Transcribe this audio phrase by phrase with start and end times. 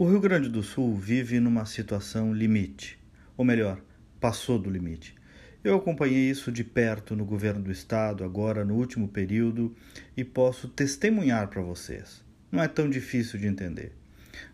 [0.00, 2.96] O Rio Grande do Sul vive numa situação limite,
[3.36, 3.80] ou melhor,
[4.20, 5.16] passou do limite.
[5.64, 9.74] Eu acompanhei isso de perto no governo do estado, agora no último período,
[10.16, 12.22] e posso testemunhar para vocês.
[12.48, 13.90] Não é tão difícil de entender.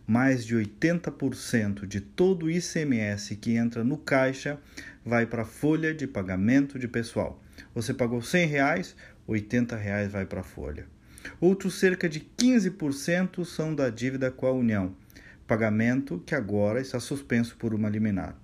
[0.07, 4.59] Mais de 80% de todo o ICMS que entra no caixa
[5.05, 7.39] vai para a folha de pagamento de pessoal.
[7.75, 8.95] Você pagou 100 reais,
[9.27, 10.87] 80 reais vai para a folha.
[11.39, 14.95] Outros cerca de 15% são da dívida com a União,
[15.47, 18.35] pagamento que agora está suspenso por uma liminar.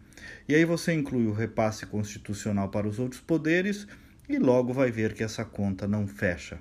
[0.48, 3.88] E aí você inclui o repasse constitucional para os outros poderes
[4.30, 6.59] e logo vai ver que essa conta não fecha.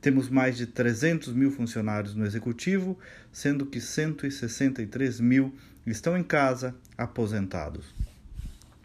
[0.00, 2.98] Temos mais de 300 mil funcionários no executivo,
[3.30, 5.54] sendo que 163 mil
[5.86, 7.94] estão em casa aposentados.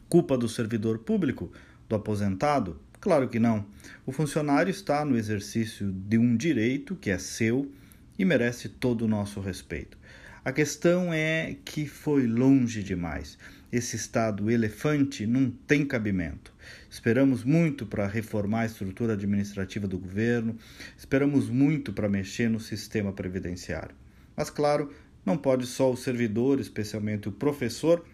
[0.09, 1.51] Culpa do servidor público,
[1.87, 2.79] do aposentado?
[2.99, 3.65] Claro que não.
[4.05, 7.71] O funcionário está no exercício de um direito que é seu
[8.17, 9.97] e merece todo o nosso respeito.
[10.45, 13.37] A questão é que foi longe demais.
[13.71, 16.53] Esse estado elefante não tem cabimento.
[16.89, 20.55] Esperamos muito para reformar a estrutura administrativa do governo,
[20.97, 23.95] esperamos muito para mexer no sistema previdenciário.
[24.37, 24.93] Mas, claro,
[25.25, 28.05] não pode só o servidor, especialmente o professor,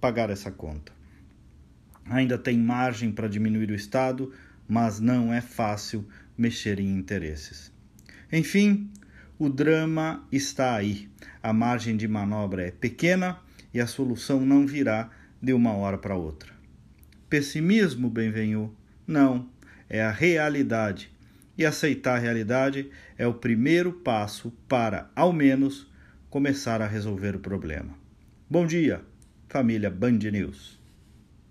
[0.00, 1.00] pagar essa conta
[2.10, 4.32] ainda tem margem para diminuir o Estado,
[4.68, 7.72] mas não é fácil mexer em interesses.
[8.32, 8.90] Enfim,
[9.40, 11.08] o drama está aí.
[11.42, 13.38] A margem de manobra é pequena
[13.72, 15.08] e a solução não virá
[15.40, 16.52] de uma hora para outra.
[17.26, 18.76] Pessimismo, bem-venho?
[19.06, 19.48] Não,
[19.88, 21.10] é a realidade.
[21.56, 25.90] E aceitar a realidade é o primeiro passo para, ao menos,
[26.28, 27.94] começar a resolver o problema.
[28.48, 29.00] Bom dia,
[29.48, 30.79] família Band News.